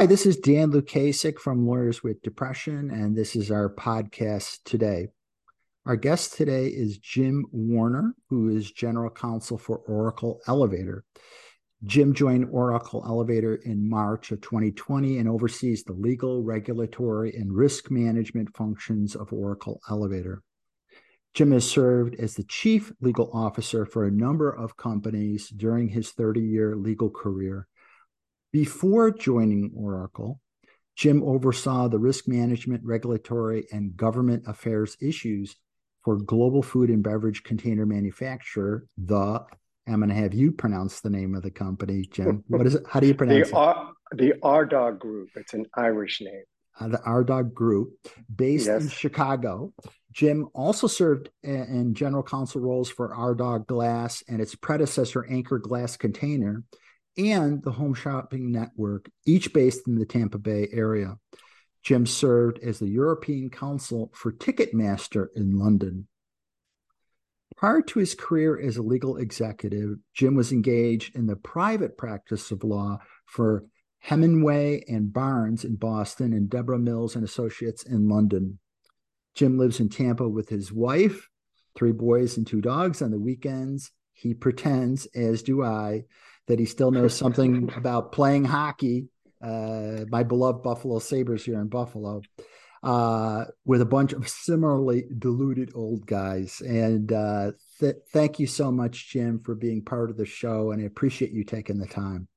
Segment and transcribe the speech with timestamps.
[0.00, 5.08] Hi, this is Dan Lukasik from Lawyers with Depression, and this is our podcast today.
[5.84, 11.04] Our guest today is Jim Warner, who is General Counsel for Oracle Elevator.
[11.84, 17.90] Jim joined Oracle Elevator in March of 2020 and oversees the legal, regulatory, and risk
[17.90, 20.42] management functions of Oracle Elevator.
[21.34, 26.10] Jim has served as the chief legal officer for a number of companies during his
[26.10, 27.68] 30 year legal career.
[28.52, 30.40] Before joining Oracle,
[30.96, 35.56] Jim oversaw the risk management, regulatory, and government affairs issues
[36.04, 39.44] for global food and beverage container manufacturer, the
[39.86, 42.44] I'm going to have you pronounce the name of the company, Jim.
[42.48, 42.84] What is it?
[42.88, 44.16] How do you pronounce the, it?
[44.18, 45.30] the Ardagh Group.
[45.36, 46.42] It's an Irish name.
[46.78, 47.92] Uh, the Ardagh Group,
[48.34, 48.82] based yes.
[48.82, 49.72] in Chicago.
[50.12, 55.96] Jim also served in general counsel roles for Ardagh Glass and its predecessor, Anchor Glass
[55.96, 56.64] Container,
[57.16, 61.16] and the Home Shopping Network, each based in the Tampa Bay area.
[61.82, 66.06] Jim served as the European counsel for Ticketmaster in London.
[67.56, 72.50] Prior to his career as a legal executive, Jim was engaged in the private practice
[72.50, 73.64] of law for
[74.06, 78.58] Hemenway and Barnes in Boston and Deborah Mills and Associates in London.
[79.34, 81.28] Jim lives in Tampa with his wife,
[81.74, 83.02] three boys, and two dogs.
[83.02, 86.04] On the weekends, he pretends, as do I,
[86.50, 89.08] that he still knows something about playing hockey.
[89.42, 92.20] Uh, my beloved Buffalo Sabres here in Buffalo
[92.82, 96.60] uh, with a bunch of similarly deluded old guys.
[96.60, 100.72] And uh, th- thank you so much, Jim, for being part of the show.
[100.72, 102.28] And I appreciate you taking the time.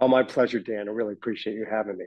[0.00, 0.88] Oh, my pleasure, Dan.
[0.88, 2.06] I really appreciate you having me.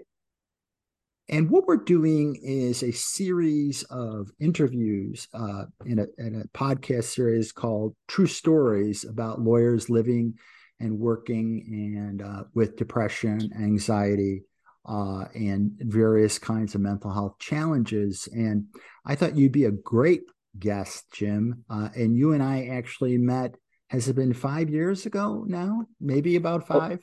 [1.30, 7.06] And what we're doing is a series of interviews uh, in, a, in a podcast
[7.06, 10.36] series called True Stories about lawyers living
[10.80, 14.44] and working and uh, with depression, anxiety,
[14.88, 18.28] uh, and various kinds of mental health challenges.
[18.32, 18.68] And
[19.06, 20.24] I thought you'd be a great
[20.58, 21.64] guest, Jim.
[21.70, 23.56] Uh, and you and I actually met.
[23.90, 25.86] Has it been five years ago now?
[26.02, 27.00] Maybe about five?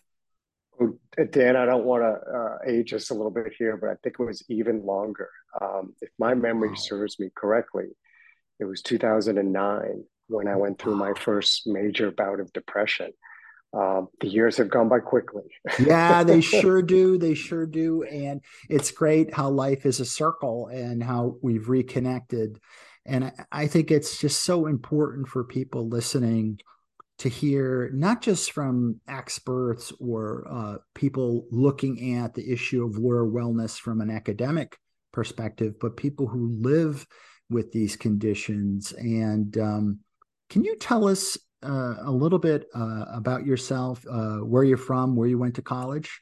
[0.80, 0.98] Oh,
[1.30, 4.16] Dan, I don't want to uh, age us a little bit here, but I think
[4.18, 5.30] it was even longer.
[5.60, 6.74] Um, if my memory wow.
[6.74, 7.86] serves me correctly,
[8.58, 11.10] it was 2009 when I went through wow.
[11.10, 13.12] my first major bout of depression.
[13.74, 15.42] Um, the years have gone by quickly.
[15.80, 17.18] yeah, they sure do.
[17.18, 18.04] They sure do.
[18.04, 22.60] And it's great how life is a circle and how we've reconnected.
[23.04, 26.60] And I, I think it's just so important for people listening
[27.18, 33.24] to hear not just from experts or uh, people looking at the issue of lawyer
[33.24, 34.78] wellness from an academic
[35.12, 37.06] perspective, but people who live
[37.50, 38.92] with these conditions.
[38.92, 40.00] And um,
[40.50, 45.16] can you tell us uh, a little bit uh, about yourself, uh, where you're from,
[45.16, 46.20] where you went to college?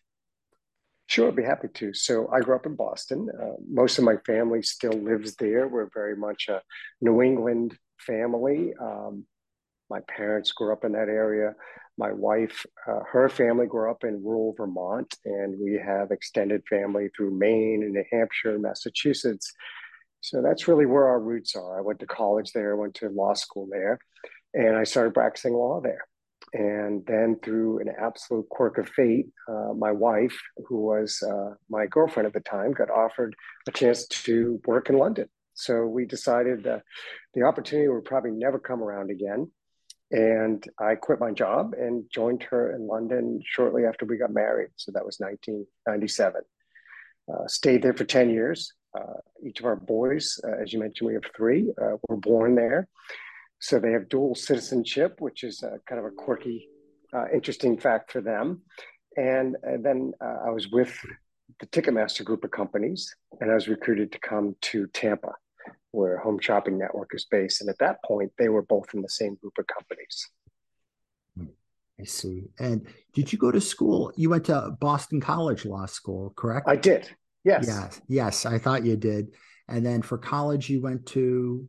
[1.07, 1.93] Sure, I'd be happy to.
[1.93, 3.29] So I grew up in Boston.
[3.39, 5.69] Uh, most of my family still lives there.
[5.69, 6.63] We're very much a
[7.01, 8.73] New England family.
[8.81, 9.27] Um,
[9.91, 11.55] my parents grew up in that area.
[11.99, 17.11] My wife, uh, her family grew up in rural Vermont, and we have extended family
[17.15, 19.53] through Maine and New Hampshire, Massachusetts.
[20.21, 21.79] So that's really where our roots are.
[21.79, 23.99] I went to college there, I went to law school there
[24.55, 26.07] and I started practicing law there.
[26.55, 31.87] And then, through an absolute quirk of fate, uh, my wife, who was uh, my
[31.87, 33.35] girlfriend at the time, got offered
[33.67, 35.29] a chance to work in London.
[35.55, 36.83] So we decided that
[37.35, 39.51] the opportunity would probably never come around again.
[40.11, 44.71] And I quit my job and joined her in London shortly after we got married.
[44.77, 46.43] So that was 1997.
[47.33, 48.75] Uh, stayed there for 10 years.
[48.95, 52.55] Uh, each of our boys, uh, as you mentioned, we have three, uh, were born
[52.55, 52.89] there.
[53.63, 56.69] So they have dual citizenship, which is a, kind of a quirky,
[57.15, 58.63] uh, interesting fact for them.
[59.17, 60.93] And, and then uh, I was with
[61.61, 65.35] the Ticketmaster group of companies, and I was recruited to come to Tampa,
[65.93, 67.61] where Home Shopping Network is based.
[67.61, 70.29] And at that point, they were both in the same group of companies.
[72.01, 72.49] I see.
[72.59, 74.13] And did you go to school?
[74.17, 76.67] You went to Boston College Law School, correct?
[76.69, 77.09] I did.
[77.45, 77.67] Yes.
[77.69, 78.01] Yes.
[78.09, 78.45] Yes.
[78.45, 79.29] I thought you did.
[79.69, 81.69] And then for college, you went to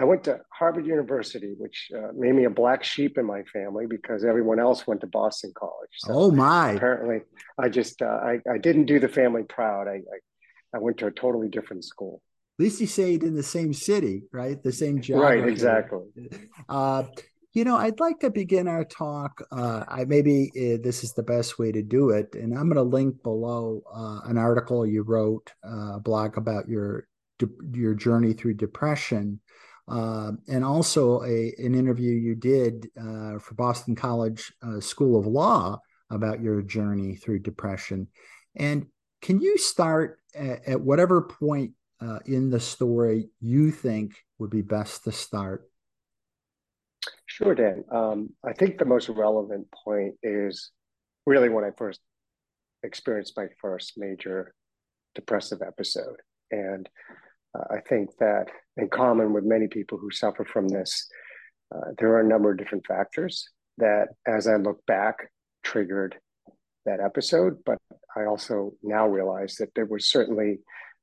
[0.00, 3.84] I went to Harvard University, which uh, made me a black sheep in my family
[3.86, 5.90] because everyone else went to Boston College.
[5.98, 6.70] So oh my!
[6.70, 7.20] Apparently,
[7.58, 9.88] I just uh, I I didn't do the family proud.
[9.88, 12.22] I, I, I went to a totally different school.
[12.58, 14.62] At least you stayed in the same city, right?
[14.62, 15.18] The same job.
[15.22, 16.06] Right, exactly.
[16.68, 17.04] Uh,
[17.52, 19.42] you know, I'd like to begin our talk.
[19.52, 22.76] Uh, I maybe uh, this is the best way to do it, and I'm going
[22.76, 27.06] to link below uh, an article you wrote, uh, a blog about your
[27.72, 29.40] your journey through depression.
[29.90, 35.26] Uh, and also a, an interview you did uh, for Boston College uh, School of
[35.26, 38.06] Law about your journey through depression.
[38.54, 38.86] And
[39.20, 44.62] can you start at, at whatever point uh, in the story you think would be
[44.62, 45.68] best to start?
[47.26, 47.84] Sure, Dan.
[47.90, 50.70] Um, I think the most relevant point is
[51.26, 52.00] really when I first
[52.82, 54.54] experienced my first major
[55.14, 56.16] depressive episode.
[56.50, 56.88] And
[57.54, 61.08] I think that, in common with many people who suffer from this,
[61.74, 63.48] uh, there are a number of different factors
[63.78, 65.16] that, as I look back,
[65.62, 66.16] triggered
[66.86, 67.58] that episode.
[67.64, 67.78] But
[68.16, 70.60] I also now realize that there was certainly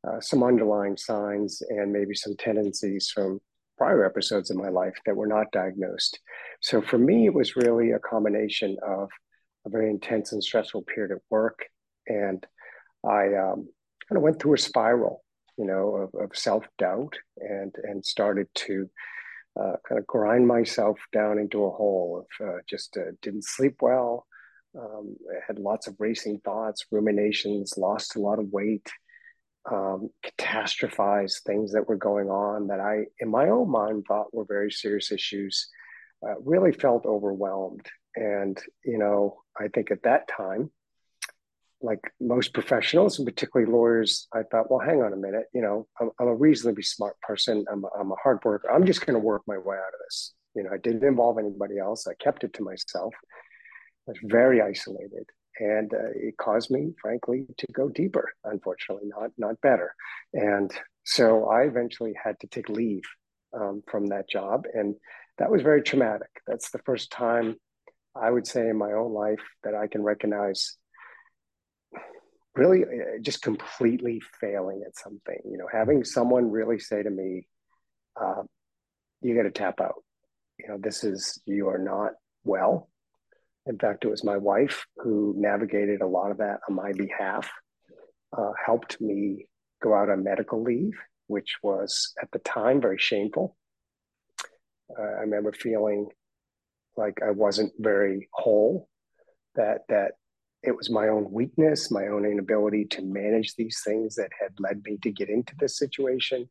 [0.07, 3.39] uh, some underlying signs and maybe some tendencies from
[3.77, 6.19] prior episodes in my life that were not diagnosed.
[6.61, 9.09] So for me, it was really a combination of
[9.65, 11.59] a very intense and stressful period at work.
[12.07, 12.45] And
[13.05, 13.67] I um,
[14.07, 15.23] kind of went through a spiral,
[15.57, 18.89] you know, of, of self doubt and, and started to
[19.59, 23.77] uh, kind of grind myself down into a hole of uh, just uh, didn't sleep
[23.81, 24.25] well.
[24.77, 25.15] Um,
[25.47, 28.87] had lots of racing thoughts, ruminations, lost a lot of weight,
[29.71, 34.45] um, catastrophized things that were going on that I, in my own mind, thought were
[34.45, 35.69] very serious issues.
[36.25, 37.85] Uh, really felt overwhelmed.
[38.15, 40.71] And, you know, I think at that time,
[41.81, 45.87] like most professionals and particularly lawyers, I thought, well, hang on a minute, you know,
[45.99, 47.65] I'm, I'm a reasonably smart person.
[47.71, 48.71] I'm a, I'm a hard worker.
[48.71, 50.33] I'm just going to work my way out of this.
[50.55, 52.07] You know, I didn't involve anybody else.
[52.07, 53.13] I kept it to myself.
[54.07, 55.25] I was very isolated
[55.59, 59.93] and uh, it caused me frankly to go deeper unfortunately not not better
[60.33, 60.71] and
[61.03, 63.03] so i eventually had to take leave
[63.59, 64.95] um, from that job and
[65.37, 67.55] that was very traumatic that's the first time
[68.15, 70.77] i would say in my own life that i can recognize
[72.57, 77.47] really uh, just completely failing at something you know having someone really say to me
[78.19, 78.43] uh,
[79.21, 80.03] you got to tap out
[80.59, 82.13] you know this is you are not
[82.43, 82.89] well
[83.67, 87.49] in fact, it was my wife who navigated a lot of that on my behalf,
[88.35, 89.47] uh, helped me
[89.83, 93.57] go out on medical leave, which was at the time very shameful.
[94.97, 96.07] Uh, I remember feeling
[96.95, 98.87] like I wasn't very whole,
[99.55, 100.13] that that
[100.63, 104.83] it was my own weakness, my own inability to manage these things that had led
[104.83, 106.49] me to get into this situation,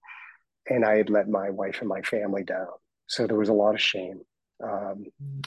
[0.68, 2.68] and I had let my wife and my family down.
[3.06, 4.20] So there was a lot of shame.
[4.62, 5.44] Um, mm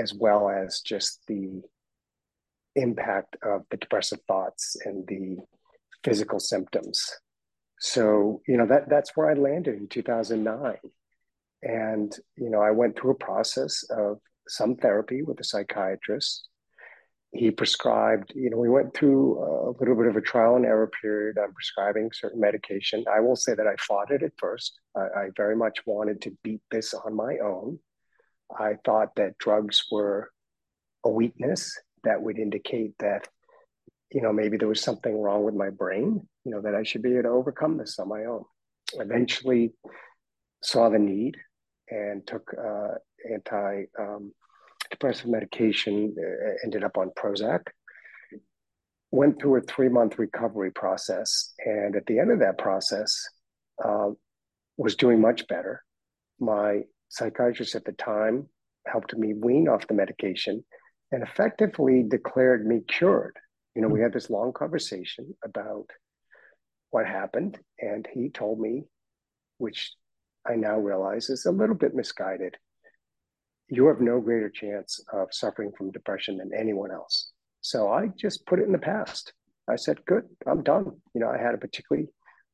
[0.00, 1.62] as well as just the
[2.76, 5.36] impact of the depressive thoughts and the
[6.04, 7.10] physical symptoms.
[7.80, 10.76] So, you know, that that's where I landed in 2009.
[11.62, 14.18] And, you know, I went through a process of
[14.48, 16.48] some therapy with a psychiatrist.
[17.32, 20.90] He prescribed, you know, we went through a little bit of a trial and error
[21.00, 23.04] period on prescribing certain medication.
[23.12, 24.80] I will say that I fought it at first.
[24.96, 27.78] I, I very much wanted to beat this on my own.
[28.58, 30.30] I thought that drugs were
[31.04, 33.28] a weakness that would indicate that,
[34.10, 37.02] you know, maybe there was something wrong with my brain, you know, that I should
[37.02, 38.44] be able to overcome this on my own.
[38.94, 39.72] Eventually
[40.62, 41.36] saw the need
[41.90, 42.94] and took uh,
[43.32, 44.32] anti um,
[44.90, 47.60] depressive medication, uh, ended up on Prozac.
[49.12, 51.52] Went through a three month recovery process.
[51.64, 53.28] And at the end of that process,
[53.84, 54.10] uh,
[54.76, 55.82] was doing much better.
[56.38, 58.48] My psychiatrist at the time
[58.86, 60.64] helped me wean off the medication
[61.12, 63.36] and effectively declared me cured.
[63.74, 65.86] You know, we had this long conversation about
[66.90, 68.84] what happened, and he told me,
[69.58, 69.92] which
[70.46, 72.56] I now realize is a little bit misguided.
[73.70, 77.32] You have no greater chance of suffering from depression than anyone else.
[77.60, 79.32] So I just put it in the past.
[79.68, 80.86] I said, good, I'm done.
[81.14, 82.08] You know, I had a particularly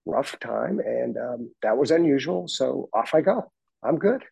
[0.05, 2.49] rough time and um, that was unusual.
[2.49, 3.51] So off I go.
[3.83, 4.23] I'm good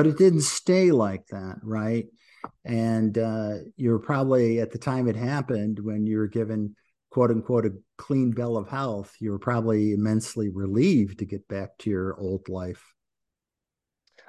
[0.00, 2.06] but it didn't stay like that, right?
[2.64, 6.74] And uh, you're probably at the time it happened when you were given
[7.10, 11.76] quote unquote a clean bill of health, you were probably immensely relieved to get back
[11.80, 12.82] to your old life.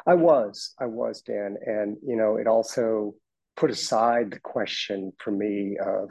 [0.08, 1.58] I was, I was, Dan.
[1.66, 3.14] And, you know, it also
[3.56, 6.10] put aside the question for me of,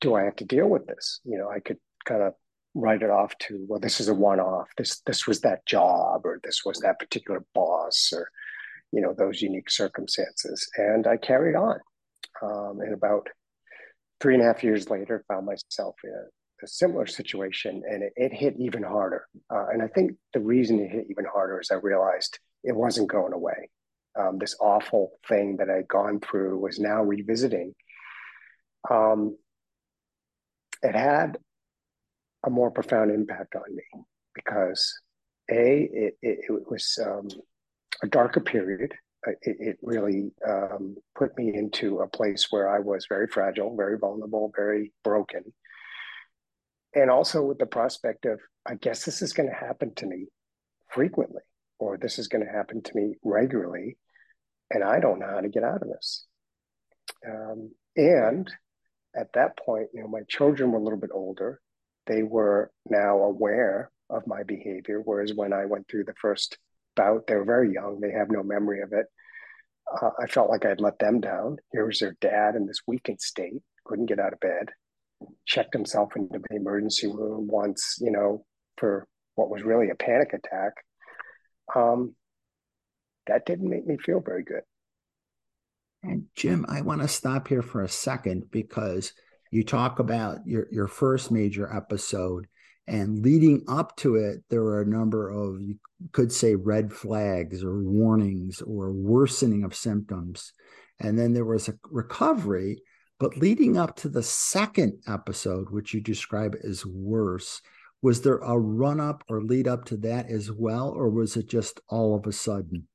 [0.00, 1.20] do I have to deal with this?
[1.24, 2.34] You know, I could kind of
[2.74, 6.38] write it off to well this is a one-off this this was that job or
[6.44, 8.28] this was that particular boss or
[8.92, 11.78] you know those unique circumstances and i carried on
[12.42, 13.26] um, and about
[14.20, 18.12] three and a half years later found myself in a, a similar situation and it,
[18.16, 21.70] it hit even harder uh, and i think the reason it hit even harder is
[21.70, 23.70] i realized it wasn't going away.
[24.18, 27.74] Um, this awful thing that i'd gone through was now revisiting.
[28.90, 29.36] Um,
[30.82, 31.38] it had
[32.46, 33.84] a more profound impact on me
[34.34, 35.00] because
[35.50, 37.28] a it, it, it was um,
[38.02, 38.94] a darker period.
[39.26, 43.98] It, it really um, put me into a place where I was very fragile, very
[43.98, 45.42] vulnerable, very broken.
[46.94, 50.26] And also with the prospect of, I guess this is going to happen to me
[50.88, 51.42] frequently,
[51.78, 53.96] or this is going to happen to me regularly.
[54.70, 56.26] And I don't know how to get out of this.
[57.26, 58.50] Um, and
[59.16, 61.60] at that point, you know, my children were a little bit older.
[62.06, 66.58] They were now aware of my behavior, whereas when I went through the first
[66.96, 68.00] bout, they were very young.
[68.00, 69.06] They have no memory of it.
[69.90, 71.58] Uh, I felt like I'd let them down.
[71.72, 74.70] Here was their dad in this weakened state, couldn't get out of bed,
[75.46, 78.44] checked himself into the emergency room once, you know,
[78.76, 80.72] for what was really a panic attack.
[81.74, 82.14] Um,
[83.26, 84.62] that didn't make me feel very good.
[86.02, 89.12] And Jim, I want to stop here for a second because
[89.50, 92.46] you talk about your, your first major episode
[92.88, 95.76] and leading up to it, there were a number of, you
[96.12, 100.54] could say, red flags or warnings or worsening of symptoms.
[100.98, 102.80] And then there was a recovery.
[103.20, 107.60] But leading up to the second episode, which you describe as worse,
[108.02, 110.90] was there a run up or lead up to that as well?
[110.90, 112.86] Or was it just all of a sudden?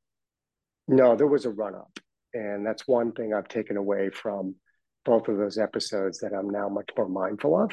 [0.88, 2.00] No, there was a run up.
[2.34, 4.56] And that's one thing I've taken away from
[5.06, 7.72] both of those episodes that I'm now much more mindful of.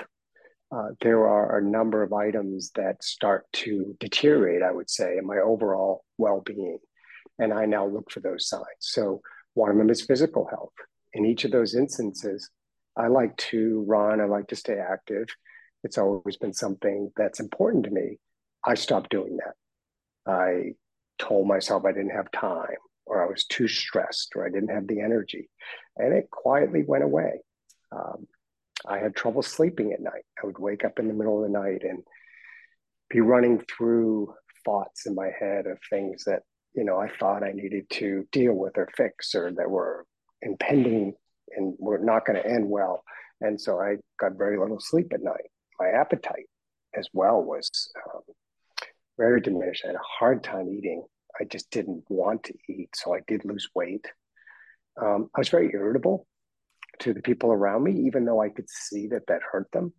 [0.73, 5.27] Uh, there are a number of items that start to deteriorate, I would say, in
[5.27, 6.79] my overall well being.
[7.39, 8.65] And I now look for those signs.
[8.79, 9.21] So,
[9.55, 10.73] one of them is physical health.
[11.13, 12.51] In each of those instances,
[12.97, 15.27] I like to run, I like to stay active.
[15.83, 18.19] It's always been something that's important to me.
[18.65, 20.31] I stopped doing that.
[20.31, 20.75] I
[21.19, 22.77] told myself I didn't have time
[23.11, 25.51] or I was too stressed, or I didn't have the energy.
[25.97, 27.41] And it quietly went away.
[27.91, 28.29] Um,
[28.89, 30.25] I had trouble sleeping at night.
[30.41, 32.05] I would wake up in the middle of the night and
[33.11, 34.33] be running through
[34.65, 36.43] thoughts in my head of things that,
[36.75, 40.07] you know, I thought I needed to deal with or fix or that were
[40.41, 41.15] impending
[41.57, 43.03] and were not going to end well.
[43.41, 45.51] And so I got very little sleep at night.
[45.81, 46.49] My appetite
[46.97, 47.71] as well was
[48.15, 48.23] um,
[49.19, 49.85] very diminished.
[49.85, 51.05] I had a hard time eating
[51.41, 52.91] I just didn't want to eat.
[52.95, 54.07] So I did lose weight.
[55.01, 56.27] Um, I was very irritable
[57.01, 59.95] to the people around me, even though I could see that that hurt them.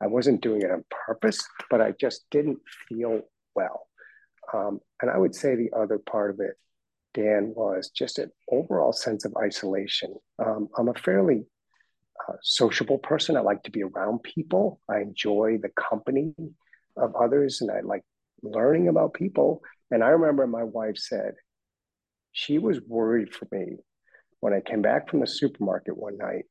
[0.00, 3.22] I wasn't doing it on purpose, but I just didn't feel
[3.54, 3.88] well.
[4.52, 6.54] Um, and I would say the other part of it,
[7.14, 10.14] Dan, was just an overall sense of isolation.
[10.44, 11.44] Um, I'm a fairly
[12.28, 13.36] uh, sociable person.
[13.36, 14.80] I like to be around people.
[14.88, 16.34] I enjoy the company
[16.96, 18.02] of others, and I like
[18.42, 19.62] learning about people.
[19.90, 21.34] And I remember my wife said
[22.32, 23.76] she was worried for me
[24.40, 26.44] when I came back from the supermarket one night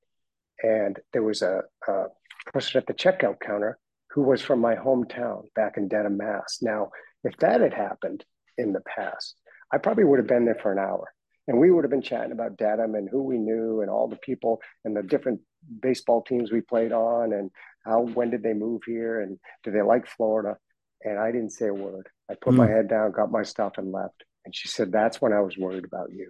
[0.64, 2.06] and there was a, a
[2.52, 3.78] person at the checkout counter
[4.12, 6.60] who was from my hometown back in Dedham, Mass.
[6.62, 6.90] Now,
[7.24, 8.24] if that had happened
[8.58, 9.36] in the past,
[9.72, 11.12] I probably would have been there for an hour.
[11.48, 14.16] And we would have been chatting about Dedham and who we knew and all the
[14.18, 15.42] people and the different
[15.82, 17.52] baseball teams we played on and
[17.86, 20.58] how when did they move here and do they like Florida?
[21.04, 22.08] And I didn't say a word.
[22.30, 22.58] I put mm.
[22.58, 22.74] my hmm.
[22.74, 24.24] head down, got my stuff, and left.
[24.46, 26.30] And she said, That's when I was worried about you,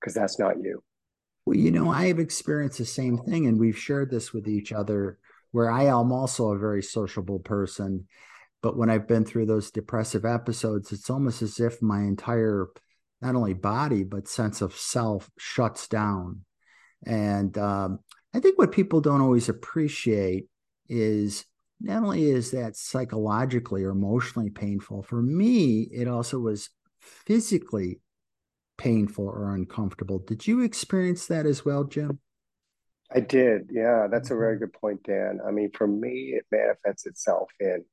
[0.00, 0.82] because that's not you.
[1.44, 4.72] Well, you know, I have experienced the same thing, and we've shared this with each
[4.72, 5.18] other
[5.50, 8.06] where I am also a very sociable person.
[8.62, 12.68] But when I've been through those depressive episodes, it's almost as if my entire,
[13.20, 16.44] not only body, but sense of self shuts down.
[17.04, 17.98] And um,
[18.34, 20.46] I think what people don't always appreciate
[20.88, 21.44] is
[21.80, 26.70] not only is that psychologically or emotionally painful, for me, it also was
[27.00, 28.00] physically
[28.78, 30.18] painful or uncomfortable.
[30.18, 32.20] Did you experience that as well, Jim?
[33.14, 33.68] I did.
[33.70, 34.64] Yeah, that's a very mm-hmm.
[34.64, 35.40] good point, Dan.
[35.46, 37.84] I mean, for me, it manifests itself in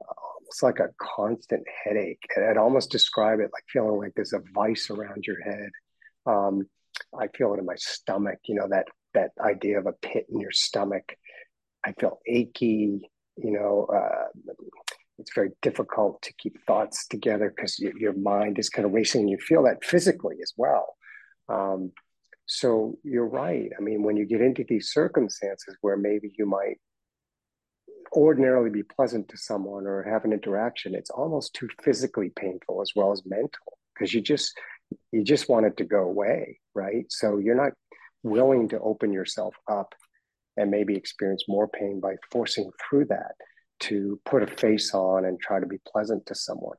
[0.00, 2.22] almost like a constant headache.
[2.36, 5.70] And I'd almost describe it like feeling like there's a vice around your head.
[6.26, 6.68] Um,
[7.18, 10.40] I feel it in my stomach, you know, that that idea of a pit in
[10.40, 11.16] your stomach.
[11.84, 14.52] I feel achy you know uh,
[15.18, 19.22] it's very difficult to keep thoughts together because your, your mind is kind of racing
[19.22, 20.96] And you feel that physically as well.
[21.48, 21.92] Um,
[22.46, 23.70] so you're right.
[23.76, 26.78] I mean when you get into these circumstances where maybe you might
[28.12, 32.92] ordinarily be pleasant to someone or have an interaction it's almost too physically painful as
[32.94, 34.56] well as mental because you just
[35.10, 37.06] you just want it to go away right?
[37.08, 37.72] So you're not
[38.24, 39.94] willing to open yourself up
[40.56, 43.34] and maybe experience more pain by forcing through that
[43.80, 46.76] to put a face on and try to be pleasant to someone.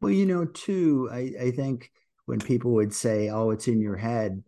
[0.00, 1.90] Well, you know, too, I, I think
[2.26, 4.42] when people would say, "Oh, it's in your head,"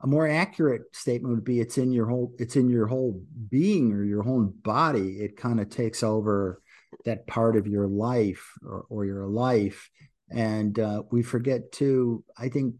[0.00, 3.92] a more accurate statement would be, "It's in your whole, it's in your whole being
[3.92, 6.62] or your whole body." It kind of takes over
[7.04, 9.88] that part of your life or, or your life,
[10.30, 12.24] and uh, we forget too.
[12.36, 12.74] I think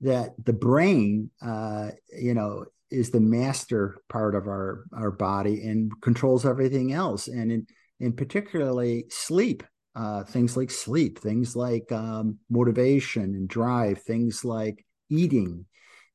[0.00, 5.92] that the brain, uh, you know, is the master part of our our body and
[6.00, 7.66] controls everything else, and in
[8.00, 9.62] in particularly sleep.
[9.94, 15.66] Uh, things like sleep, things like um, motivation and drive, things like eating,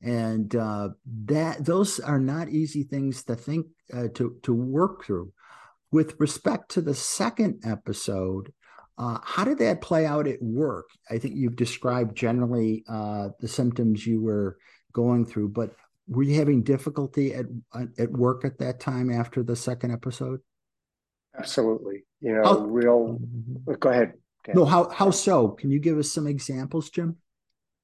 [0.02, 0.88] and uh,
[1.26, 5.34] that those are not easy things to think uh, to to work through.
[5.92, 8.54] With respect to the second episode,
[8.98, 10.90] uh, how did that play out at work?
[11.10, 14.58] I think you've described generally uh, the symptoms you were
[14.94, 15.76] going through, but
[16.08, 17.46] were you having difficulty at
[17.98, 20.42] at work at that time after the second episode?
[21.38, 22.06] Absolutely.
[22.22, 23.20] You know, how, real.
[23.20, 23.74] Mm-hmm.
[23.80, 24.14] Go ahead.
[24.46, 24.56] Dan.
[24.56, 25.50] No, how how so?
[25.50, 27.18] Can you give us some examples, Jim?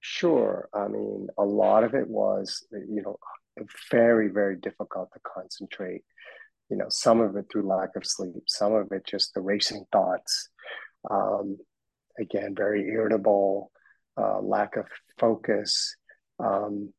[0.01, 0.70] Sure.
[0.74, 3.18] I mean, a lot of it was, you know,
[3.92, 6.04] very very difficult to concentrate.
[6.70, 9.86] You know, some of it through lack of sleep, some of it just the racing
[9.92, 10.50] thoughts.
[11.10, 11.58] Um,
[12.20, 13.72] again, very irritable,
[14.20, 14.86] uh, lack of
[15.18, 15.96] focus,
[16.39, 16.94] um,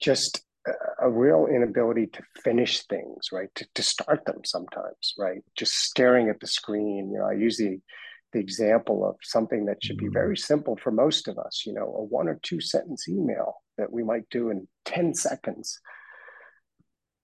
[0.00, 3.48] just a, a real inability to finish things, right?
[3.56, 5.42] To, to start them sometimes, right?
[5.56, 7.10] Just staring at the screen.
[7.12, 7.78] You know, I use the,
[8.32, 10.14] the example of something that should be mm-hmm.
[10.14, 13.92] very simple for most of us, you know, a one or two sentence email that
[13.92, 15.80] we might do in 10 seconds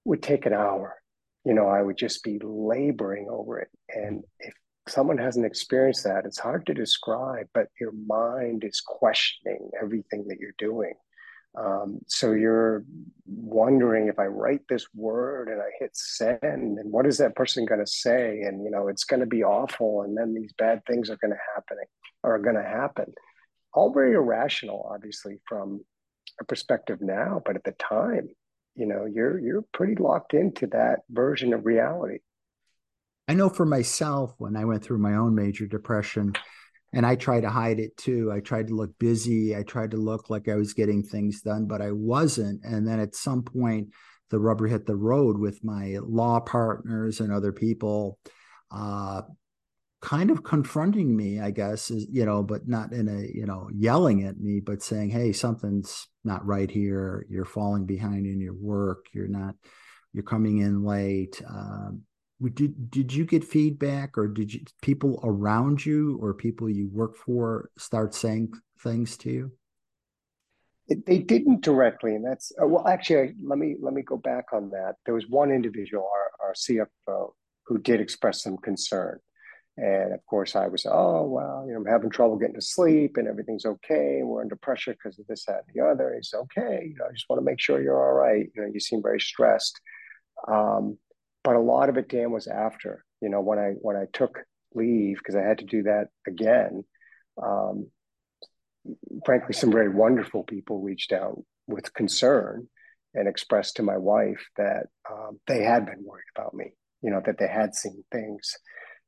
[0.04, 0.96] would take an hour.
[1.44, 3.68] You know, I would just be laboring over it.
[3.88, 4.54] And if
[4.88, 10.38] someone hasn't experienced that, it's hard to describe, but your mind is questioning everything that
[10.38, 10.94] you're doing.
[11.58, 12.84] Um, so you're
[13.24, 17.64] wondering if I write this word and I hit send, and what is that person
[17.64, 18.42] going to say?
[18.42, 21.32] And you know, it's going to be awful, and then these bad things are going
[21.32, 21.78] to happen,
[22.24, 23.06] are going to happen.
[23.72, 25.80] All very irrational, obviously, from
[26.40, 28.28] a perspective now, but at the time,
[28.74, 32.18] you know, you're you're pretty locked into that version of reality.
[33.28, 36.34] I know for myself, when I went through my own major depression,
[36.92, 38.32] and I tried to hide it too.
[38.32, 39.56] I tried to look busy.
[39.56, 42.64] I tried to look like I was getting things done, but I wasn't.
[42.64, 43.88] And then at some point,
[44.30, 48.18] the rubber hit the road with my law partners and other people,
[48.70, 49.22] uh,
[50.00, 53.68] kind of confronting me, I guess, is, you know, but not in a, you know,
[53.74, 57.26] yelling at me, but saying, hey, something's not right here.
[57.28, 59.06] You're falling behind in your work.
[59.12, 59.54] You're not,
[60.12, 61.42] you're coming in late.
[61.48, 62.02] Um,
[62.42, 67.16] did did you get feedback or did you people around you or people you work
[67.16, 69.52] for start saying things to you?
[70.88, 74.70] They didn't directly and that's uh, well actually let me let me go back on
[74.70, 74.96] that.
[75.04, 77.32] There was one individual our, our cfo
[77.66, 79.18] who did express some concern.
[79.78, 83.16] And of course i was oh well you know i'm having trouble getting to sleep
[83.16, 84.20] and everything's okay.
[84.22, 86.14] We're under pressure because of this that and the other.
[86.14, 86.88] He's okay.
[86.90, 88.46] You know i just want to make sure you're all right.
[88.54, 89.80] You know you seem very stressed.
[90.46, 90.98] Um,
[91.46, 94.40] but a lot of it dan was after you know when i when i took
[94.74, 96.84] leave because i had to do that again.
[97.42, 97.90] Um,
[99.24, 102.68] frankly some very wonderful people reached out with concern
[103.14, 107.22] and expressed to my wife that um, they had been worried about me you know
[107.24, 108.56] that they had seen things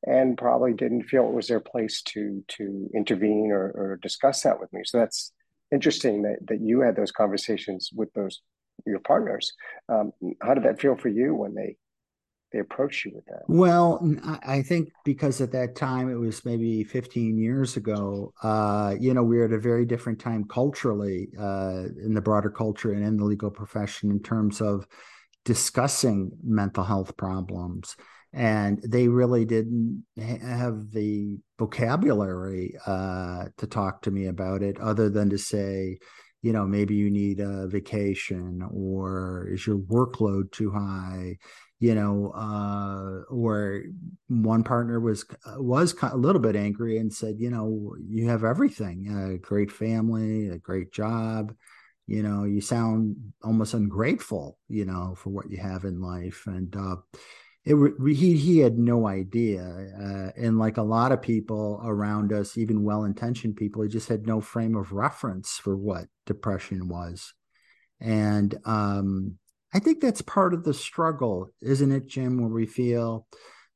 [0.05, 4.61] and probably didn't feel it was their place to to intervene or, or discuss that
[4.61, 4.83] with me.
[4.85, 5.33] So that's
[5.73, 8.41] interesting that, that you had those conversations with those
[8.87, 9.53] your partners.
[9.89, 11.77] Um, how did that feel for you when they
[12.53, 13.43] they approached you with that?
[13.47, 14.01] Well,
[14.47, 19.23] I think because at that time it was maybe 15 years ago, uh, you know,
[19.23, 23.17] we are at a very different time culturally uh, in the broader culture and in
[23.17, 24.87] the legal profession in terms of
[25.45, 27.97] discussing mental health problems.
[28.33, 35.09] And they really didn't have the vocabulary uh, to talk to me about it, other
[35.09, 35.99] than to say,
[36.43, 41.37] you know, maybe you need a vacation or is your workload too high?
[41.81, 43.85] you know, uh, where
[44.27, 45.25] one partner was
[45.59, 50.49] was a little bit angry and said, you know, you have everything, a great family,
[50.49, 51.55] a great job,
[52.07, 56.75] you know, you sound almost ungrateful, you know, for what you have in life, and
[56.75, 56.97] uh,
[57.69, 59.63] it he he had no idea,
[60.01, 64.27] uh, and like a lot of people around us, even well-intentioned people, he just had
[64.27, 67.35] no frame of reference for what depression was,
[68.01, 69.39] and um
[69.73, 72.41] I think that's part of the struggle, isn't it, Jim?
[72.41, 73.27] Where we feel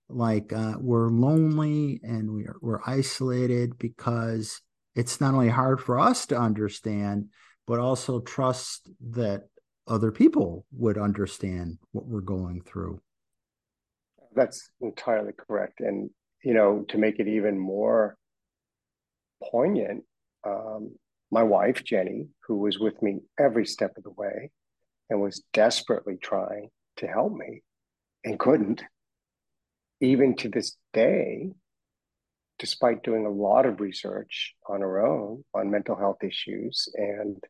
[0.09, 4.61] like uh, we're lonely and we're we're isolated because
[4.95, 7.29] it's not only hard for us to understand,
[7.67, 9.49] but also trust that
[9.87, 13.01] other people would understand what we're going through.
[14.35, 16.11] That's entirely correct, and
[16.43, 18.17] you know, to make it even more
[19.43, 20.05] poignant,
[20.45, 20.93] um,
[21.31, 24.51] my wife Jenny, who was with me every step of the way,
[25.11, 27.63] and was desperately trying to help me
[28.25, 28.83] and couldn't.
[30.01, 31.53] Even to this day,
[32.59, 37.43] despite doing a lot of research on her own on mental health issues and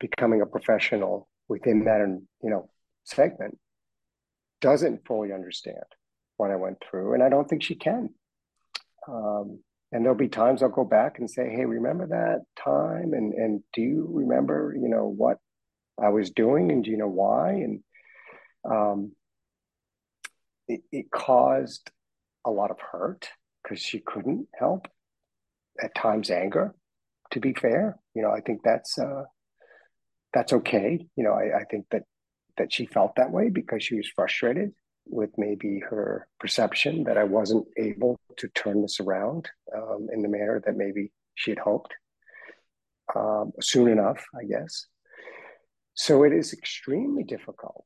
[0.00, 2.00] becoming a professional within that
[2.42, 2.68] you know
[3.04, 3.58] segment
[4.60, 5.84] doesn't fully understand
[6.44, 8.10] what I went through, and I don't think she can.
[9.08, 13.14] Um, and there'll be times I'll go back and say, "Hey, remember that time?
[13.14, 15.38] And and do you remember, you know, what
[15.98, 17.80] I was doing, and do you know why?" And
[18.70, 19.12] um,
[20.68, 21.90] it, it caused
[22.46, 23.30] a lot of hurt
[23.62, 24.86] because she couldn't help.
[25.82, 26.74] At times, anger.
[27.30, 29.24] To be fair, you know, I think that's uh,
[30.34, 31.06] that's okay.
[31.16, 32.02] You know, I, I think that
[32.58, 34.72] that she felt that way because she was frustrated
[35.06, 40.28] with maybe her perception that I wasn't able to turn this around um, in the
[40.28, 41.92] manner that maybe she had hoped
[43.14, 44.86] um, soon enough, I guess.
[45.94, 47.84] So it is extremely difficult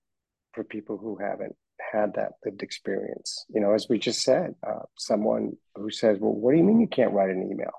[0.53, 1.57] for people who haven't
[1.93, 3.45] had that lived experience.
[3.49, 6.81] You know, as we just said, uh, someone who says, "Well, what do you mean
[6.81, 7.73] you can't write an email?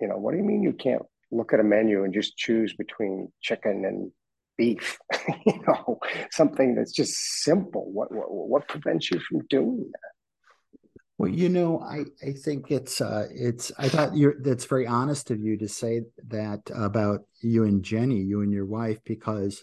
[0.00, 2.74] You know, what do you mean you can't look at a menu and just choose
[2.74, 4.10] between chicken and
[4.56, 4.98] beef
[5.46, 5.98] you know
[6.30, 7.90] something that's just simple.
[7.92, 10.80] What, what what prevents you from doing that?
[11.18, 15.30] Well you know i i think it's uh it's i thought you're that's very honest
[15.30, 19.62] of you to say that about you and jenny you and your wife because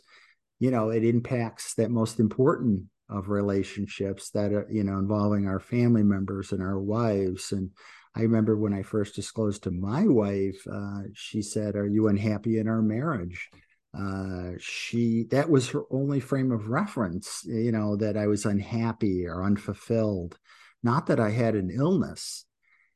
[0.60, 5.60] you know it impacts that most important of relationships that are you know involving our
[5.60, 7.52] family members and our wives.
[7.52, 7.71] And
[8.15, 12.60] I remember when I first disclosed to my wife, uh, she said, "Are you unhappy
[12.60, 13.50] in our marriage?"
[13.97, 17.43] Uh, she that was her only frame of reference.
[17.45, 20.38] You know that I was unhappy or unfulfilled,
[20.84, 22.45] not that I had an illness.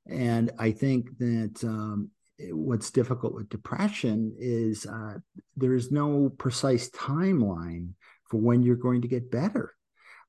[0.08, 2.10] And I think that um,
[2.52, 5.20] what's difficult with depression is uh,
[5.56, 7.90] there's no precise timeline
[8.30, 9.76] for when you're going to get better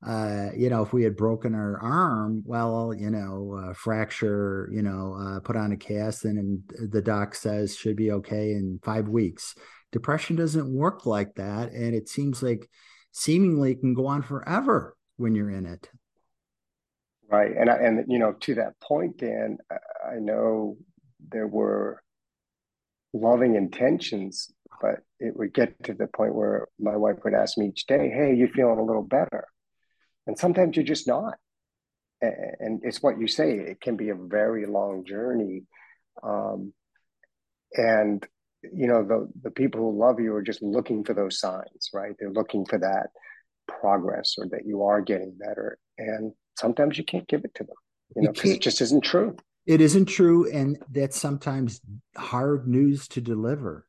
[0.04, 4.82] uh, you know, if we had broken our arm, well, you know, uh, fracture, you
[4.82, 8.80] know, uh, put on a cast, and, and the doc says should be okay in
[8.82, 9.54] five weeks.
[9.92, 12.68] Depression doesn't work like that, and it seems like
[13.12, 15.90] seemingly can go on forever when you're in it.
[17.30, 20.76] Right, and I, and you know, to that point, Dan, I know
[21.28, 22.02] there were
[23.12, 24.50] loving intentions,
[24.80, 28.10] but it would get to the point where my wife would ask me each day,
[28.10, 29.46] "Hey, you feeling a little better?"
[30.26, 31.34] and sometimes you're just not
[32.20, 35.64] and it's what you say it can be a very long journey
[36.22, 36.72] um,
[37.74, 38.26] and
[38.62, 42.14] you know the the people who love you are just looking for those signs right?
[42.18, 43.08] They're looking for that
[43.66, 45.78] progress or that you are getting better.
[45.98, 47.76] And sometimes you can't give it to them
[48.16, 49.36] you know because it just isn't true.
[49.66, 51.80] It isn't true and that's sometimes
[52.16, 53.86] hard news to deliver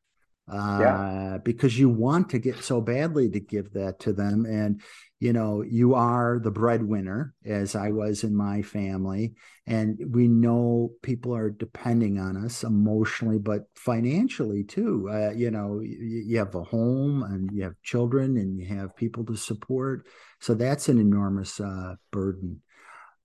[0.50, 1.38] uh, yeah.
[1.42, 4.44] because you want to get so badly to give that to them.
[4.44, 4.82] And,
[5.18, 9.34] you know, you are the breadwinner, as I was in my family.
[9.66, 15.08] And we know people are depending on us emotionally, but financially too.
[15.10, 18.96] Uh, you know, you, you have a home and you have children and you have
[18.96, 20.06] people to support.
[20.40, 22.60] So that's an enormous uh, burden.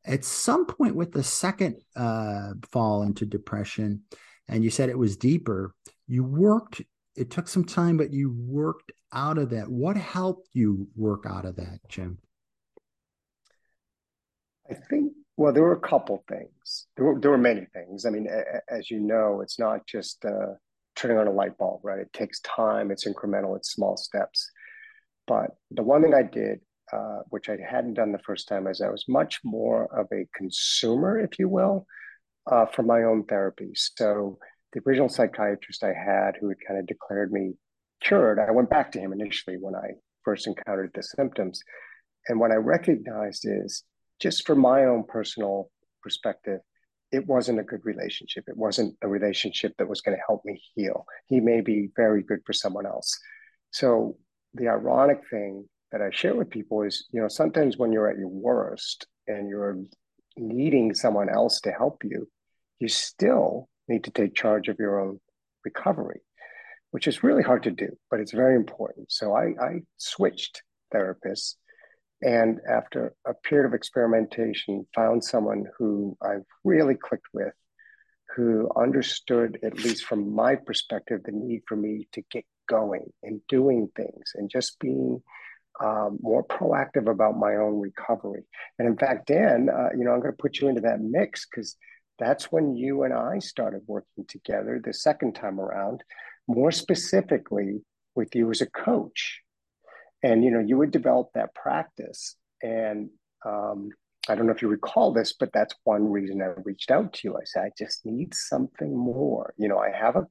[0.05, 4.03] At some point with the second uh, fall into depression,
[4.47, 5.75] and you said it was deeper,
[6.07, 6.81] you worked
[7.19, 9.67] it took some time, but you worked out of that.
[9.69, 12.17] What helped you work out of that, Jim?
[14.69, 16.87] I think, well, there were a couple things.
[16.95, 18.05] There were, there were many things.
[18.05, 20.53] I mean, a, as you know, it's not just uh,
[20.95, 21.99] turning on a light bulb, right?
[21.99, 24.49] It takes time, it's incremental, it's small steps.
[25.27, 26.61] But the one thing I did,
[26.93, 30.27] uh, which I hadn't done the first time, is I was much more of a
[30.33, 31.85] consumer, if you will,
[32.49, 33.71] uh, for my own therapy.
[33.75, 34.39] So
[34.73, 37.53] the original psychiatrist I had who had kind of declared me
[38.01, 39.89] cured, I went back to him initially when I
[40.23, 41.61] first encountered the symptoms.
[42.27, 43.83] And what I recognized is
[44.19, 45.69] just from my own personal
[46.01, 46.59] perspective,
[47.11, 48.43] it wasn't a good relationship.
[48.47, 51.05] It wasn't a relationship that was going to help me heal.
[51.25, 53.17] He may be very good for someone else.
[53.71, 54.17] So
[54.53, 58.19] the ironic thing that I share with people is, you know, sometimes when you're at
[58.19, 59.79] your worst and you're
[60.37, 62.27] needing someone else to help you,
[62.79, 65.19] you still need to take charge of your own
[65.65, 66.21] recovery,
[66.91, 69.11] which is really hard to do, but it's very important.
[69.11, 70.61] So I, I switched
[70.93, 71.55] therapists
[72.21, 77.53] and after a period of experimentation found someone who i really clicked with
[78.35, 83.41] who understood at least from my perspective the need for me to get going and
[83.47, 85.21] doing things and just being
[85.83, 88.43] um, more proactive about my own recovery
[88.77, 91.47] and in fact dan uh, you know i'm going to put you into that mix
[91.49, 91.77] because
[92.19, 96.03] that's when you and I started working together the second time around,
[96.47, 97.81] more specifically
[98.15, 99.41] with you as a coach.
[100.21, 102.35] And you know, you would develop that practice.
[102.61, 103.09] And
[103.45, 103.89] um,
[104.27, 107.19] I don't know if you recall this, but that's one reason I reached out to
[107.23, 107.37] you.
[107.37, 109.53] I said, I just need something more.
[109.57, 110.27] You know, I have a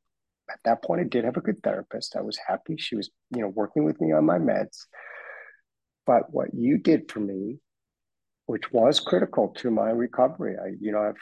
[0.50, 2.16] at that point, I did have a good therapist.
[2.16, 4.86] I was happy she was, you know, working with me on my meds.
[6.06, 7.58] But what you did for me,
[8.46, 11.20] which was critical to my recovery, I, you know, I've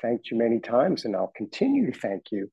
[0.00, 2.50] thanked you many times and I'll continue to thank you,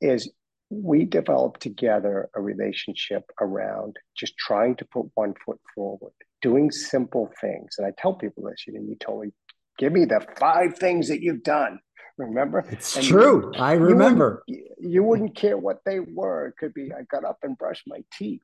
[0.00, 0.30] is
[0.70, 7.30] we developed together a relationship around just trying to put one foot forward, doing simple
[7.40, 7.74] things.
[7.76, 9.32] And I tell people this, you know, you told me,
[9.78, 11.80] give me the five things that you've done.
[12.16, 12.64] Remember?
[12.70, 13.50] It's and true.
[13.54, 14.44] You, I remember.
[14.46, 16.48] You wouldn't, you wouldn't, care what they were.
[16.48, 18.42] It could be I got up and brushed my teeth.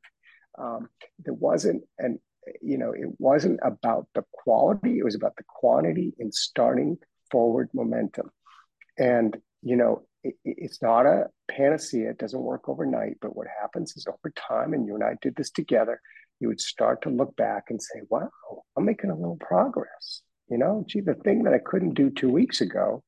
[0.58, 2.18] Um, there wasn't and
[2.62, 6.98] you know, it wasn't about the quality, it was about the quantity in starting
[7.30, 8.30] forward momentum.
[8.98, 13.96] And, you know, it, it's not a panacea, it doesn't work overnight, but what happens
[13.96, 16.00] is over time, and you and I did this together,
[16.40, 18.30] you would start to look back and say, wow,
[18.76, 20.22] I'm making a little progress.
[20.48, 23.02] You know, gee, the thing that I couldn't do two weeks ago,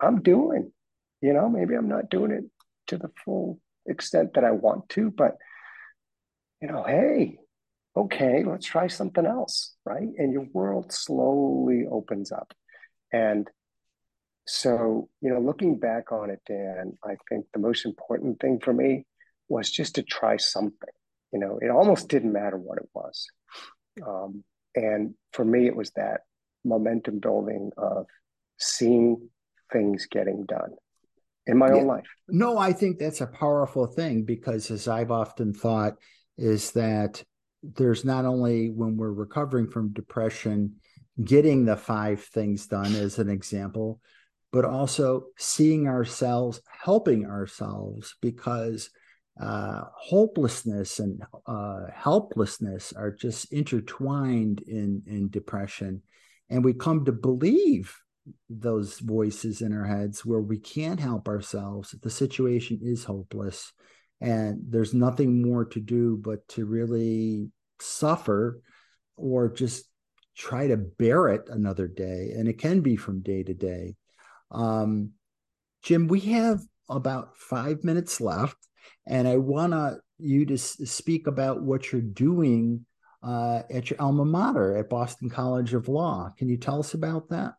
[0.00, 0.72] I'm doing.
[1.20, 2.44] You know, maybe I'm not doing it
[2.88, 5.36] to the full extent that I want to, but
[6.60, 7.38] you know, hey,
[7.96, 10.08] okay, let's try something else, right?
[10.18, 12.52] And your world slowly opens up.
[13.12, 13.48] And
[14.46, 18.72] so, you know, looking back on it, Dan, I think the most important thing for
[18.72, 19.04] me
[19.48, 20.88] was just to try something.
[21.32, 23.26] You know, it almost didn't matter what it was.
[24.06, 26.20] Um, and for me, it was that
[26.64, 28.06] momentum building of
[28.58, 29.28] seeing
[29.72, 30.72] things getting done
[31.46, 31.74] in my yeah.
[31.74, 32.06] own life.
[32.28, 35.94] No, I think that's a powerful thing because, as I've often thought,
[36.36, 37.22] is that
[37.62, 40.76] there's not only when we're recovering from depression,
[41.22, 44.00] getting the five things done as an example,
[44.52, 48.90] but also seeing ourselves, helping ourselves because
[49.40, 56.02] uh, hopelessness and uh, helplessness are just intertwined in, in depression.
[56.48, 57.94] And we come to believe
[58.48, 61.94] those voices in our heads where we can't help ourselves.
[62.02, 63.72] The situation is hopeless
[64.20, 67.50] and there's nothing more to do but to really
[67.80, 68.60] suffer
[69.16, 69.84] or just
[70.36, 73.96] try to bear it another day and it can be from day to day
[74.50, 75.10] um,
[75.82, 78.56] jim we have about five minutes left
[79.06, 82.84] and i want you to speak about what you're doing
[83.22, 87.28] uh, at your alma mater at boston college of law can you tell us about
[87.30, 87.54] that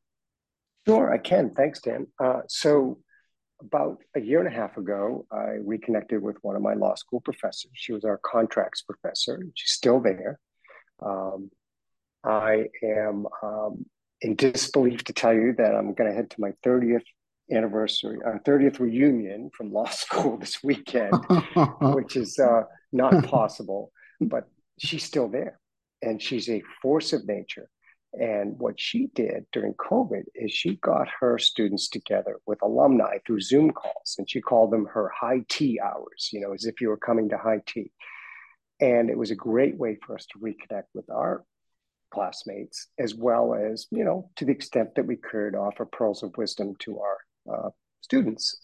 [0.87, 2.97] sure i can thanks dan uh, so
[3.61, 7.21] about a year and a half ago, I reconnected with one of my law school
[7.21, 7.71] professors.
[7.73, 9.43] She was our contracts professor.
[9.55, 10.39] She's still there.
[11.03, 11.49] Um,
[12.23, 13.85] I am um,
[14.21, 17.03] in disbelief to tell you that I'm going to head to my 30th
[17.51, 21.13] anniversary, our 30th reunion from law school this weekend,
[21.81, 23.91] which is uh, not possible.
[24.19, 24.47] But
[24.79, 25.59] she's still there,
[26.01, 27.69] and she's a force of nature.
[28.13, 33.41] And what she did during COVID is she got her students together with alumni through
[33.41, 36.89] Zoom calls, and she called them her high tea hours, you know, as if you
[36.89, 37.91] were coming to high tea.
[38.79, 41.43] And it was a great way for us to reconnect with our
[42.13, 46.35] classmates, as well as, you know, to the extent that we could offer pearls of
[46.37, 47.17] wisdom to our
[47.53, 47.69] uh,
[48.01, 48.55] students.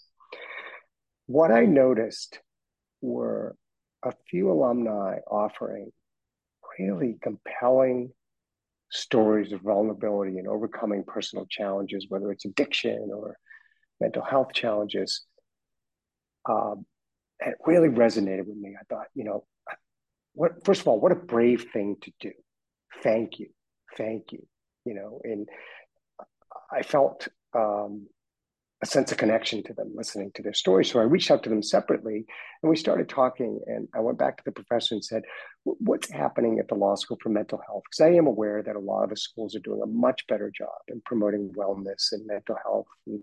[1.26, 2.38] What I noticed
[3.00, 3.56] were
[4.04, 5.90] a few alumni offering
[6.78, 8.10] really compelling
[8.90, 13.36] stories of vulnerability and overcoming personal challenges, whether it's addiction or
[14.00, 15.24] mental health challenges.
[16.48, 16.86] Um,
[17.40, 18.76] it really resonated with me.
[18.78, 19.44] I thought, you know,
[20.34, 22.32] what first of all, what a brave thing to do.
[23.02, 23.48] Thank you,
[23.96, 24.46] thank you.
[24.84, 25.48] You know, and
[26.70, 28.06] I felt um,
[28.84, 30.90] a sense of connection to them listening to their stories.
[30.90, 32.26] So I reached out to them separately
[32.62, 33.60] and we started talking.
[33.66, 35.22] And I went back to the professor and said,
[35.64, 37.82] What's happening at the law school for mental health?
[37.86, 40.52] Because I am aware that a lot of the schools are doing a much better
[40.54, 43.22] job in promoting wellness and mental health and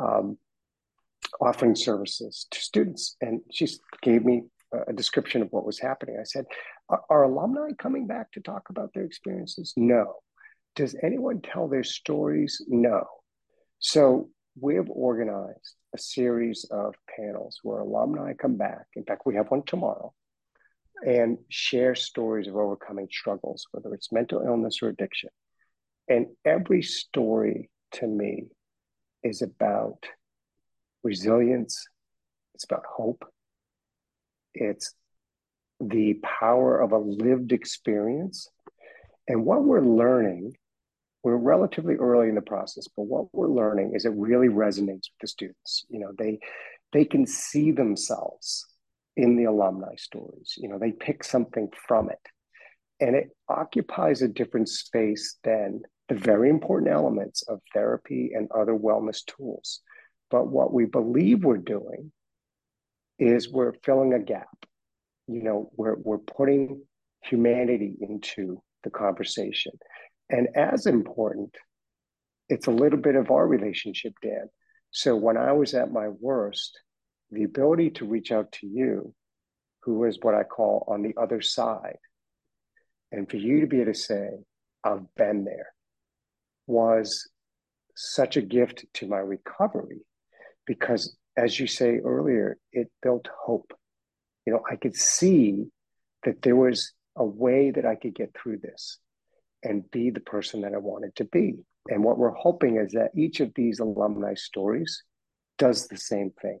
[0.00, 0.38] um,
[1.40, 3.16] offering services to students.
[3.20, 3.68] And she
[4.02, 6.16] gave me a description of what was happening.
[6.20, 6.44] I said,
[6.88, 9.72] are, are alumni coming back to talk about their experiences?
[9.76, 10.14] No.
[10.76, 12.62] Does anyone tell their stories?
[12.68, 13.04] No.
[13.78, 14.28] So
[14.60, 18.86] we have organized a series of panels where alumni come back.
[18.94, 20.12] In fact, we have one tomorrow
[21.06, 25.30] and share stories of overcoming struggles, whether it's mental illness or addiction.
[26.08, 28.48] And every story to me
[29.22, 30.06] is about
[31.02, 31.86] resilience,
[32.54, 33.24] it's about hope,
[34.60, 34.94] it's
[35.80, 38.48] the power of a lived experience.
[39.28, 40.54] And what we're learning
[41.22, 45.18] we're relatively early in the process, but what we're learning is it really resonates with
[45.20, 45.84] the students.
[45.88, 46.38] You know, they
[46.92, 48.64] they can see themselves
[49.16, 50.54] in the alumni stories.
[50.56, 52.20] You know, they pick something from it.
[53.00, 58.72] And it occupies a different space than the very important elements of therapy and other
[58.72, 59.80] wellness tools.
[60.30, 62.10] But what we believe we're doing
[63.18, 64.48] is we're filling a gap.
[65.26, 66.82] You know, we're we're putting
[67.22, 69.72] humanity into the conversation.
[70.30, 71.54] And as important,
[72.48, 74.48] it's a little bit of our relationship, Dan.
[74.90, 76.78] So when I was at my worst,
[77.30, 79.14] the ability to reach out to you,
[79.82, 81.98] who is what I call on the other side,
[83.12, 84.28] and for you to be able to say,
[84.84, 85.72] I've been there,
[86.66, 87.28] was
[87.96, 90.00] such a gift to my recovery
[90.66, 93.72] because, as you say earlier, it built hope.
[94.44, 95.66] You know, I could see
[96.24, 98.98] that there was a way that I could get through this
[99.62, 101.54] and be the person that I wanted to be.
[101.88, 105.04] And what we're hoping is that each of these alumni stories
[105.58, 106.58] does the same thing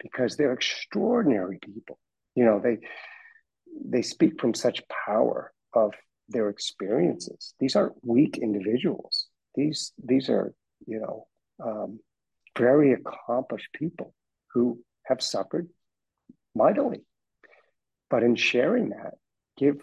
[0.00, 1.98] because they're extraordinary people.
[2.36, 2.78] You know, they
[3.84, 5.92] they speak from such power of
[6.28, 7.54] their experiences.
[7.58, 9.28] These aren't weak individuals.
[9.54, 10.54] These these are
[10.86, 11.26] you know
[11.64, 12.00] um,
[12.56, 14.14] very accomplished people
[14.52, 15.68] who have suffered
[16.54, 17.04] mightily.
[18.10, 19.14] But in sharing that,
[19.56, 19.76] give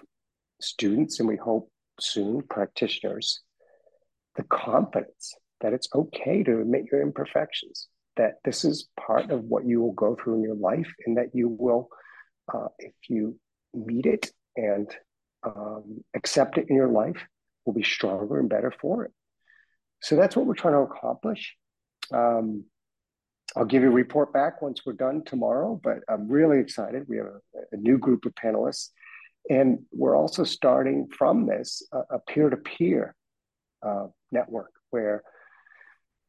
[0.62, 3.42] students and we hope soon practitioners
[4.36, 9.66] the confidence that it's okay to admit your imperfections, that this is part of what
[9.66, 11.90] you will go through in your life, and that you will,
[12.54, 13.38] uh, if you
[13.74, 14.96] meet it and
[15.44, 17.18] um, accept it in your life,
[17.66, 19.12] will be stronger and better for it.
[20.02, 21.56] So that's what we're trying to accomplish.
[22.12, 22.66] Um,
[23.56, 27.06] I'll give you a report back once we're done tomorrow, but I'm really excited.
[27.08, 27.40] We have a,
[27.72, 28.90] a new group of panelists,
[29.50, 33.16] and we're also starting from this a peer to peer
[34.32, 35.24] network where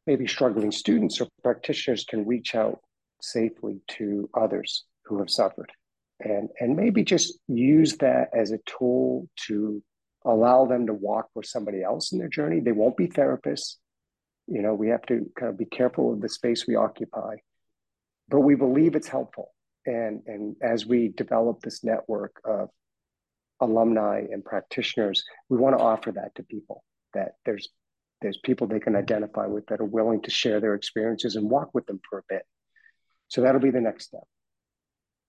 [0.07, 2.79] maybe struggling students or practitioners can reach out
[3.21, 5.71] safely to others who have suffered.
[6.23, 9.81] And and maybe just use that as a tool to
[10.23, 12.59] allow them to walk with somebody else in their journey.
[12.59, 13.77] They won't be therapists
[14.51, 17.35] you know we have to kind of be careful of the space we occupy
[18.29, 19.51] but we believe it's helpful
[19.85, 22.69] and and as we develop this network of
[23.61, 26.83] alumni and practitioners we want to offer that to people
[27.13, 27.69] that there's
[28.21, 31.71] there's people they can identify with that are willing to share their experiences and walk
[31.73, 32.43] with them for a bit.
[33.27, 34.23] So that'll be the next step.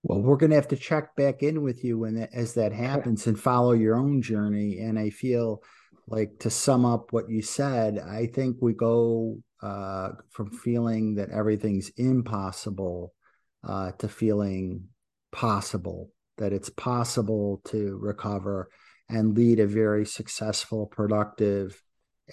[0.02, 2.72] Well, we're going to have to check back in with you when that, as that
[2.72, 4.78] happens and follow your own journey.
[4.80, 5.62] And I feel
[6.06, 11.30] like to sum up what you said, I think we go uh, from feeling that
[11.30, 13.14] everything's impossible
[13.66, 14.84] uh, to feeling
[15.30, 18.68] possible, that it's possible to recover
[19.08, 21.80] and lead a very successful, productive,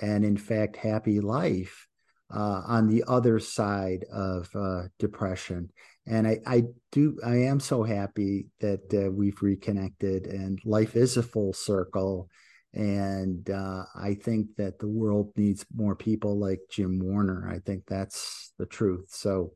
[0.02, 1.88] and in fact happy life
[2.34, 5.70] uh, on the other side of uh, depression.
[6.08, 11.18] And I, I do, I am so happy that uh, we've reconnected and life is
[11.18, 12.30] a full circle.
[12.74, 17.50] And uh, I think that the world needs more people like Jim Warner.
[17.52, 19.08] I think that's the truth.
[19.10, 19.54] So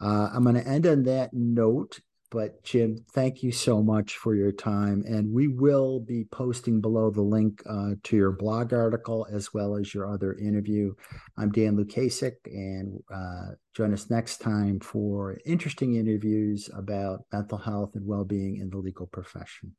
[0.00, 2.00] uh, I'm going to end on that note.
[2.30, 5.02] But Jim, thank you so much for your time.
[5.04, 9.76] And we will be posting below the link uh, to your blog article as well
[9.76, 10.94] as your other interview.
[11.36, 17.96] I'm Dan Lukasik, and uh, join us next time for interesting interviews about mental health
[17.96, 19.74] and well being in the legal profession.